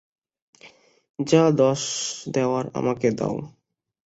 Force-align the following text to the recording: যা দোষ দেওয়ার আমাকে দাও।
যা 1.19 1.43
দোষ 1.51 1.81
দেওয়ার 2.33 2.65
আমাকে 2.73 3.07
দাও। 3.11 3.35